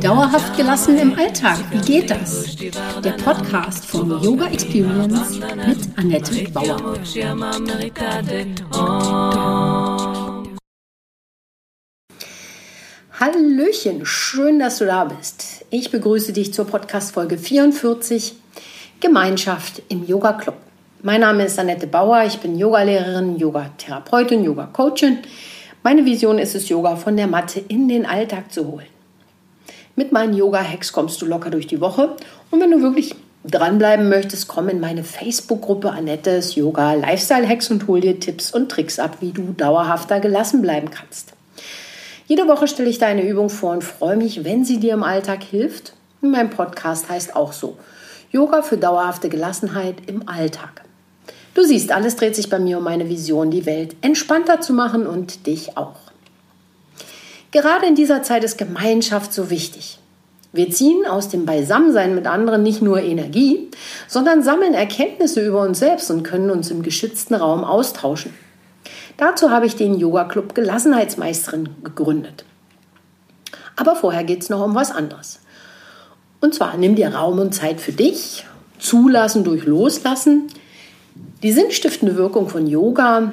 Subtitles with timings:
[0.00, 2.56] Dauerhaft gelassen im Alltag, wie geht das?
[3.04, 6.94] Der Podcast von Yoga Experience mit Annette Bauer.
[13.20, 15.66] Hallöchen, schön, dass du da bist.
[15.68, 18.36] Ich begrüße dich zur Podcast Folge 44
[19.00, 20.56] Gemeinschaft im Yoga Club.
[21.02, 25.18] Mein Name ist Annette Bauer, ich bin Yogalehrerin, Yogatherapeutin, Yoga-Coachin.
[25.82, 28.86] Meine Vision ist es, Yoga von der Matte in den Alltag zu holen.
[29.94, 32.16] Mit meinen Yoga-Hacks kommst du locker durch die Woche
[32.50, 33.14] und wenn du wirklich
[33.44, 38.70] dranbleiben möchtest, komm in meine Facebook-Gruppe Annettes Yoga Lifestyle Hacks und hol dir Tipps und
[38.70, 41.32] Tricks ab, wie du dauerhafter gelassen bleiben kannst.
[42.26, 45.42] Jede Woche stelle ich deine Übung vor und freue mich, wenn sie dir im Alltag
[45.44, 45.94] hilft.
[46.20, 47.78] mein Podcast heißt auch so.
[48.30, 50.82] Yoga für dauerhafte Gelassenheit im Alltag.
[51.58, 55.08] Du siehst, alles dreht sich bei mir um meine Vision, die Welt entspannter zu machen
[55.08, 55.96] und dich auch.
[57.50, 59.98] Gerade in dieser Zeit ist Gemeinschaft so wichtig.
[60.52, 63.72] Wir ziehen aus dem Beisammensein mit anderen nicht nur Energie,
[64.06, 68.32] sondern sammeln Erkenntnisse über uns selbst und können uns im geschützten Raum austauschen.
[69.16, 72.44] Dazu habe ich den Yoga Club Gelassenheitsmeisterin gegründet.
[73.74, 75.40] Aber vorher geht es noch um was anderes.
[76.40, 78.46] Und zwar nimm dir Raum und Zeit für dich,
[78.78, 80.52] zulassen durch Loslassen,
[81.42, 83.32] die sinnstiftende Wirkung von Yoga,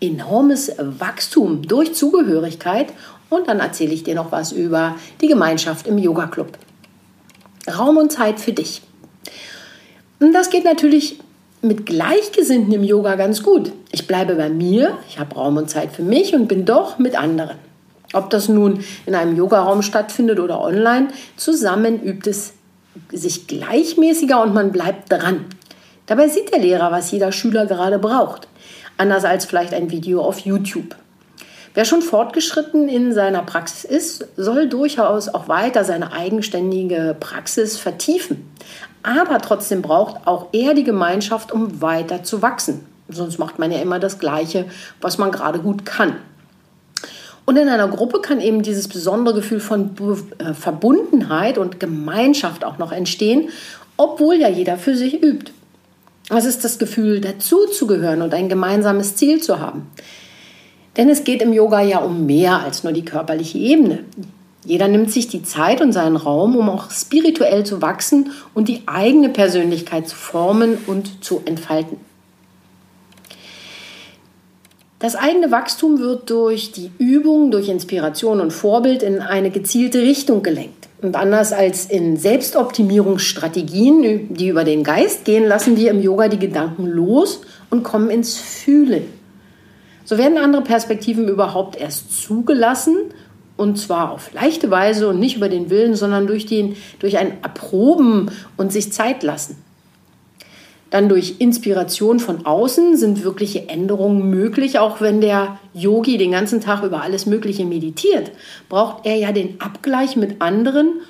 [0.00, 2.92] enormes Wachstum durch Zugehörigkeit
[3.28, 6.58] und dann erzähle ich dir noch was über die Gemeinschaft im Yoga Club.
[7.68, 8.82] Raum und Zeit für dich.
[10.18, 11.18] Und das geht natürlich
[11.62, 13.72] mit Gleichgesinnten im Yoga ganz gut.
[13.92, 17.18] Ich bleibe bei mir, ich habe Raum und Zeit für mich und bin doch mit
[17.18, 17.56] anderen.
[18.12, 22.54] Ob das nun in einem Yogaraum stattfindet oder online, zusammen übt es
[23.12, 25.44] sich gleichmäßiger und man bleibt dran.
[26.10, 28.48] Dabei sieht der Lehrer, was jeder Schüler gerade braucht,
[28.96, 30.96] anders als vielleicht ein Video auf YouTube.
[31.72, 38.50] Wer schon fortgeschritten in seiner Praxis ist, soll durchaus auch weiter seine eigenständige Praxis vertiefen.
[39.04, 42.84] Aber trotzdem braucht auch er die Gemeinschaft, um weiter zu wachsen.
[43.08, 44.64] Sonst macht man ja immer das Gleiche,
[45.00, 46.16] was man gerade gut kann.
[47.44, 49.94] Und in einer Gruppe kann eben dieses besondere Gefühl von
[50.38, 53.50] äh, Verbundenheit und Gemeinschaft auch noch entstehen,
[53.96, 55.52] obwohl ja jeder für sich übt.
[56.36, 59.88] Es ist das Gefühl, dazuzugehören und ein gemeinsames Ziel zu haben.
[60.96, 64.04] Denn es geht im Yoga ja um mehr als nur die körperliche Ebene.
[64.64, 68.82] Jeder nimmt sich die Zeit und seinen Raum, um auch spirituell zu wachsen und die
[68.86, 71.96] eigene Persönlichkeit zu formen und zu entfalten.
[75.00, 80.42] Das eigene Wachstum wird durch die Übung, durch Inspiration und Vorbild in eine gezielte Richtung
[80.42, 80.90] gelenkt.
[81.00, 86.38] Und anders als in Selbstoptimierungsstrategien, die über den Geist gehen, lassen wir im Yoga die
[86.38, 87.40] Gedanken los
[87.70, 89.04] und kommen ins Fühlen.
[90.04, 92.96] So werden andere Perspektiven überhaupt erst zugelassen
[93.56, 97.42] und zwar auf leichte Weise und nicht über den Willen, sondern durch, den, durch ein
[97.42, 99.56] Erproben und sich Zeit lassen.
[100.90, 104.80] Dann durch Inspiration von außen sind wirkliche Änderungen möglich.
[104.80, 108.32] Auch wenn der Yogi den ganzen Tag über alles Mögliche meditiert,
[108.68, 111.00] braucht er ja den Abgleich mit anderen,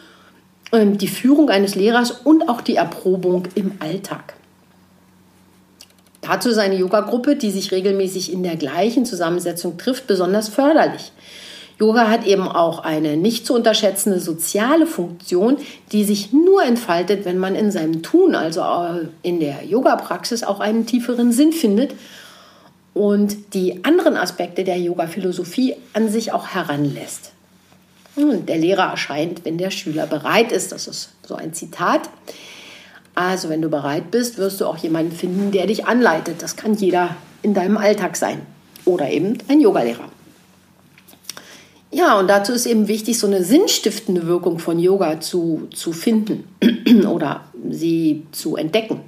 [0.73, 4.35] ähm, die Führung eines Lehrers und auch die Erprobung im Alltag.
[6.21, 11.13] Dazu ist eine Yoga-Gruppe, die sich regelmäßig in der gleichen Zusammensetzung trifft, besonders förderlich.
[11.81, 15.57] Yoga hat eben auch eine nicht zu unterschätzende soziale Funktion,
[15.93, 18.63] die sich nur entfaltet, wenn man in seinem Tun, also
[19.23, 21.95] in der Yoga-Praxis, auch einen tieferen Sinn findet
[22.93, 27.33] und die anderen Aspekte der Yoga-Philosophie an sich auch heranlässt.
[28.15, 30.73] Und der Lehrer erscheint, wenn der Schüler bereit ist.
[30.73, 32.11] Das ist so ein Zitat.
[33.15, 36.43] Also wenn du bereit bist, wirst du auch jemanden finden, der dich anleitet.
[36.43, 38.43] Das kann jeder in deinem Alltag sein.
[38.85, 40.20] Oder eben ein Yogalehrer.
[41.93, 46.45] Ja, und dazu ist eben wichtig, so eine sinnstiftende Wirkung von Yoga zu, zu finden
[47.09, 49.01] oder sie zu entdecken.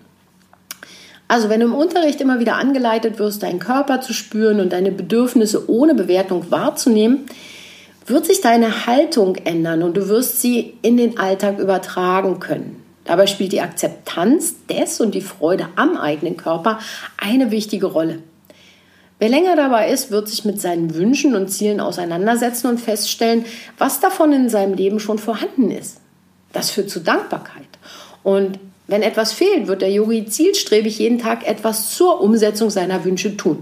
[1.29, 4.91] Also wenn du im Unterricht immer wieder angeleitet wirst, deinen Körper zu spüren und deine
[4.91, 7.21] Bedürfnisse ohne Bewertung wahrzunehmen,
[8.07, 12.83] wird sich deine Haltung ändern und du wirst sie in den Alltag übertragen können.
[13.05, 16.81] Dabei spielt die Akzeptanz des und die Freude am eigenen Körper
[17.17, 18.19] eine wichtige Rolle.
[19.23, 23.45] Wer länger dabei ist, wird sich mit seinen Wünschen und Zielen auseinandersetzen und feststellen,
[23.79, 25.99] was davon in seinem Leben schon vorhanden ist.
[26.53, 27.69] Das führt zu Dankbarkeit.
[28.25, 28.59] Und
[28.89, 33.59] wenn etwas fehlt, wird der Yogi zielstrebig jeden Tag etwas zur Umsetzung seiner Wünsche tun.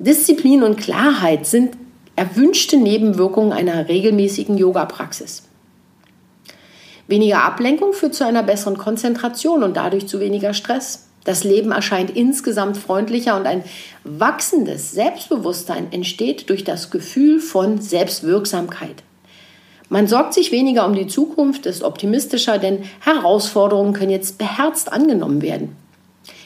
[0.00, 1.76] Disziplin und Klarheit sind
[2.16, 5.44] erwünschte Nebenwirkungen einer regelmäßigen Yoga-Praxis.
[7.06, 11.06] Weniger Ablenkung führt zu einer besseren Konzentration und dadurch zu weniger Stress.
[11.24, 13.62] Das Leben erscheint insgesamt freundlicher und ein
[14.04, 19.02] wachsendes Selbstbewusstsein entsteht durch das Gefühl von Selbstwirksamkeit.
[19.90, 25.42] Man sorgt sich weniger um die Zukunft, ist optimistischer, denn Herausforderungen können jetzt beherzt angenommen
[25.42, 25.76] werden.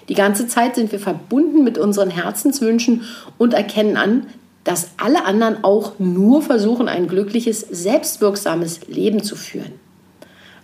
[0.09, 3.03] Die ganze Zeit sind wir verbunden mit unseren Herzenswünschen
[3.39, 4.27] und erkennen an,
[4.65, 9.73] dass alle anderen auch nur versuchen, ein glückliches, selbstwirksames Leben zu führen.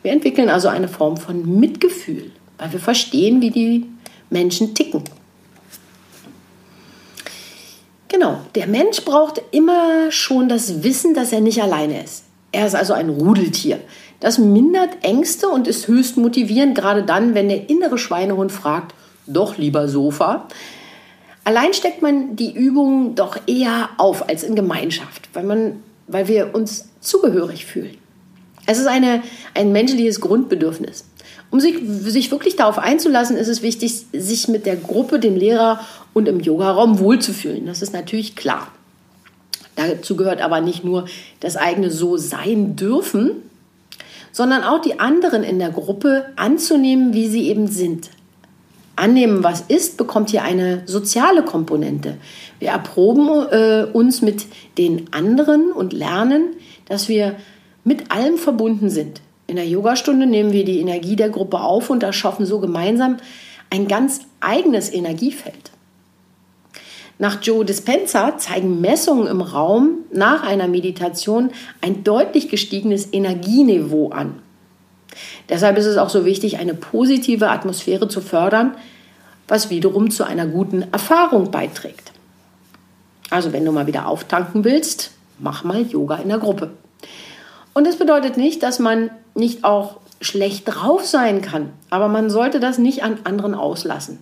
[0.02, 2.30] Wir entwickeln also eine Form von Mitgefühl,
[2.60, 3.86] weil wir verstehen, wie die
[4.28, 5.02] Menschen ticken.
[8.08, 12.24] Genau, der Mensch braucht immer schon das Wissen, dass er nicht alleine ist.
[12.52, 13.80] Er ist also ein Rudeltier.
[14.18, 18.94] Das mindert Ängste und ist höchst motivierend, gerade dann, wenn der innere Schweinehund fragt,
[19.26, 20.48] doch lieber Sofa.
[21.44, 26.54] Allein steckt man die Übung doch eher auf als in Gemeinschaft, weil, man, weil wir
[26.54, 27.96] uns zugehörig fühlen.
[28.70, 29.22] Es ist eine,
[29.54, 31.04] ein menschliches Grundbedürfnis.
[31.50, 35.80] Um sich, sich wirklich darauf einzulassen, ist es wichtig, sich mit der Gruppe, dem Lehrer
[36.12, 37.66] und im Yogaraum wohlzufühlen.
[37.66, 38.68] Das ist natürlich klar.
[39.74, 41.06] Dazu gehört aber nicht nur
[41.40, 43.32] das eigene So sein dürfen,
[44.30, 48.10] sondern auch die anderen in der Gruppe anzunehmen, wie sie eben sind.
[48.94, 52.18] Annehmen, was ist, bekommt hier eine soziale Komponente.
[52.60, 54.46] Wir erproben äh, uns mit
[54.78, 56.54] den anderen und lernen,
[56.86, 57.34] dass wir
[57.90, 59.20] mit allem verbunden sind.
[59.48, 63.16] In der Yogastunde nehmen wir die Energie der Gruppe auf und erschaffen so gemeinsam
[63.68, 65.72] ein ganz eigenes Energiefeld.
[67.18, 71.50] Nach Joe Dispenza zeigen Messungen im Raum nach einer Meditation
[71.80, 74.36] ein deutlich gestiegenes Energieniveau an.
[75.48, 78.76] Deshalb ist es auch so wichtig, eine positive Atmosphäre zu fördern,
[79.48, 82.12] was wiederum zu einer guten Erfahrung beiträgt.
[83.30, 85.10] Also wenn du mal wieder auftanken willst,
[85.40, 86.70] mach mal Yoga in der Gruppe.
[87.72, 92.60] Und das bedeutet nicht, dass man nicht auch schlecht drauf sein kann, aber man sollte
[92.60, 94.18] das nicht an anderen auslassen.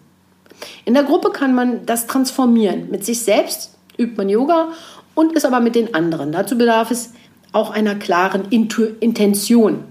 [0.84, 2.90] In der Gruppe kann man das transformieren.
[2.90, 4.68] Mit sich selbst übt man Yoga
[5.14, 6.32] und ist aber mit den anderen.
[6.32, 7.12] Dazu bedarf es
[7.52, 9.84] auch einer klaren Intu Intention.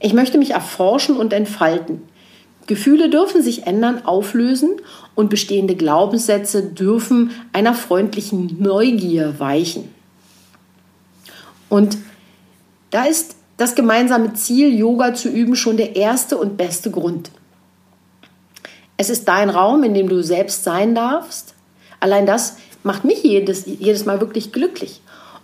[0.00, 2.02] Ich möchte mich erforschen und entfalten.
[2.66, 4.76] Gefühle dürfen sich ändern, auflösen
[5.14, 9.88] und bestehende Glaubenssätze dürfen einer freundlichen Neugier weichen.
[11.68, 11.98] Und
[12.94, 17.32] da ist das gemeinsame Ziel, Yoga zu üben, schon der erste und beste Grund.
[18.96, 21.54] Es ist dein Raum, in dem du selbst sein darfst.
[21.98, 25.00] Allein das macht mich jedes, jedes Mal wirklich glücklich.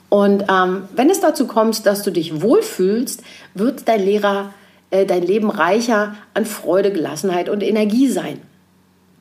[0.09, 3.25] Und ähm, wenn es dazu kommt, dass du dich wohlfühlst,
[3.55, 4.55] wird dein Lehrer,
[4.91, 8.41] äh, dein Leben reicher an Freude, Gelassenheit und Energie sein.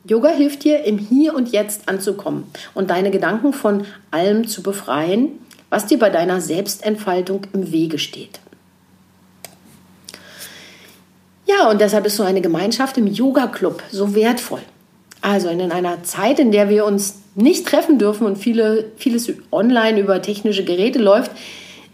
[0.06, 2.44] Yoga hilft dir, im Hier und Jetzt anzukommen
[2.76, 5.40] und deine Gedanken von allem zu befreien,
[5.70, 8.40] was dir bei deiner Selbstentfaltung im Wege steht.
[11.46, 14.62] Ja, und deshalb ist so eine Gemeinschaft im Yoga-Club so wertvoll.
[15.22, 20.00] Also in einer Zeit, in der wir uns nicht treffen dürfen und viele, vieles online
[20.00, 21.32] über technische Geräte läuft,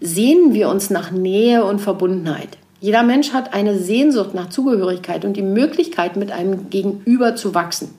[0.02, 2.50] sehnen wir uns nach Nähe und Verbundenheit.
[2.82, 7.96] Jeder Mensch hat eine Sehnsucht nach Zugehörigkeit und die Möglichkeit, mit einem Gegenüber zu wachsen.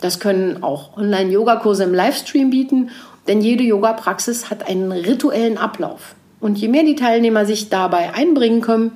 [0.00, 2.90] Das können auch Online-Yoga-Kurse im Livestream bieten
[3.28, 6.14] denn jede Yoga-Praxis hat einen rituellen Ablauf.
[6.40, 8.92] Und je mehr die Teilnehmer sich dabei einbringen können,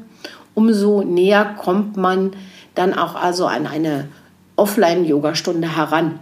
[0.54, 2.32] umso näher kommt man
[2.74, 4.08] dann auch also an eine
[4.56, 6.20] Offline-Yoga-Stunde heran.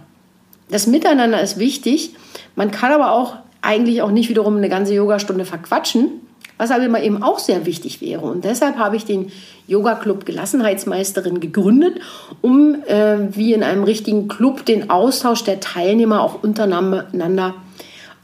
[0.69, 2.15] Das Miteinander ist wichtig.
[2.55, 6.21] Man kann aber auch eigentlich auch nicht wiederum eine ganze Yogastunde verquatschen,
[6.57, 8.25] was aber immer eben auch sehr wichtig wäre.
[8.25, 9.31] Und deshalb habe ich den
[9.67, 11.99] Yoga Club Gelassenheitsmeisterin gegründet,
[12.41, 17.55] um äh, wie in einem richtigen Club den Austausch der Teilnehmer auch untereinander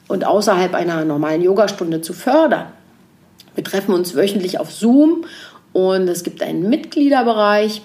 [0.07, 2.67] und außerhalb einer normalen Yogastunde zu fördern.
[3.55, 5.25] Wir treffen uns wöchentlich auf Zoom
[5.73, 7.81] und es gibt einen Mitgliederbereich,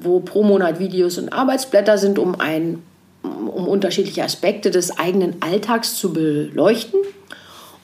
[0.00, 2.82] wo pro Monat Videos und Arbeitsblätter sind, um, ein,
[3.22, 7.00] um unterschiedliche Aspekte des eigenen Alltags zu beleuchten.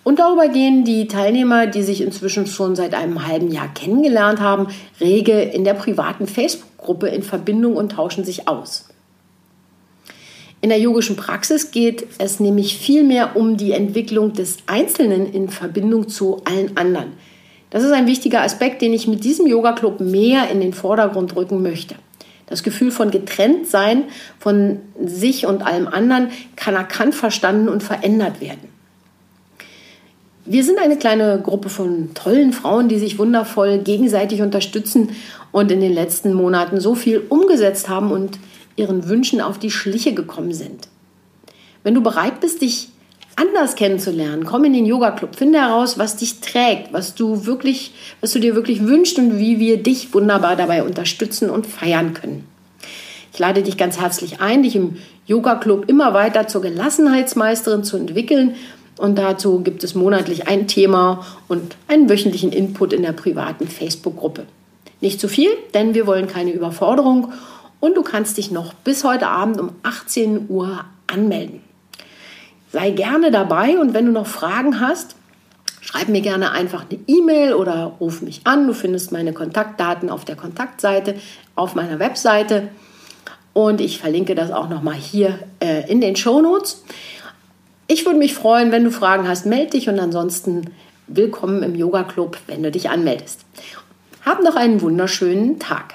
[0.05, 4.69] Und darüber gehen die Teilnehmer, die sich inzwischen schon seit einem halben Jahr kennengelernt haben,
[5.01, 8.89] rege in der privaten Facebook-Gruppe in Verbindung und tauschen sich aus.
[10.67, 16.09] In der yogischen Praxis geht es nämlich vielmehr um die Entwicklung des Einzelnen in Verbindung
[16.09, 17.13] zu allen anderen.
[17.71, 21.63] Das ist ein wichtiger Aspekt, den ich mit diesem Yoga-Club mehr in den Vordergrund rücken
[21.63, 21.95] möchte.
[22.47, 24.07] Das Gefühl von Getrenntsein
[24.41, 28.69] von sich und allem anderen kann erkannt, verstanden und verändert werden.
[30.47, 35.11] Wir sind eine kleine Gruppe von tollen Frauen, die sich wundervoll gegenseitig unterstützen
[35.53, 38.41] und in den letzten Monaten so viel umgesetzt haben und
[38.77, 40.89] ihren Wünschen auf die Schliche gekommen sind.
[41.83, 42.89] Wenn du bereit bist, dich
[43.37, 47.93] anders kennenzulernen, komm in den Yoga Club, finde heraus, was dich trägt, was du wirklich,
[48.21, 52.47] was du dir wirklich wünschst und wie wir dich wunderbar dabei unterstützen und feiern können.
[53.33, 57.99] Ich lade dich ganz herzlich ein, dich im Yoga Club immer weiter zur Gelassenheitsmeisterin zu
[57.99, 58.55] entwickeln.
[58.97, 64.47] Und dazu gibt es monatlich ein Thema und einen wöchentlichen Input in der privaten Facebook-Gruppe.
[65.03, 67.33] Nicht zu viel, denn wir wollen keine Überforderung
[67.81, 71.61] und du kannst dich noch bis heute Abend um 18 Uhr anmelden.
[72.73, 75.17] Sei gerne dabei und wenn du noch Fragen hast,
[75.81, 78.67] schreib mir gerne einfach eine E-Mail oder ruf mich an.
[78.67, 81.15] Du findest meine Kontaktdaten auf der Kontaktseite
[81.55, 82.69] auf meiner Webseite
[83.53, 86.85] und ich verlinke das auch noch mal hier äh, in den Show Notes.
[87.87, 90.73] Ich würde mich freuen, wenn du Fragen hast, melde dich und ansonsten
[91.07, 93.43] willkommen im Yoga Club, wenn du dich anmeldest.
[94.25, 95.95] Hab noch einen wunderschönen Tag.